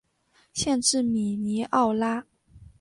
[0.53, 2.25] 县治米尼奥拉。